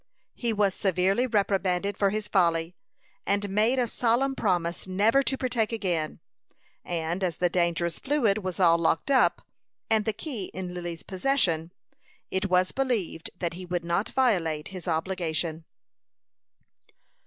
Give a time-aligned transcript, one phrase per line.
[0.33, 2.75] He was severely reprimanded for his folly,
[3.23, 6.19] and made a solemn promise never to partake again;
[6.83, 9.45] and as the dangerous fluid was all locked up,
[9.91, 11.71] and the key in Lily's possession,
[12.31, 15.65] it was believed that he would not violate his obligation.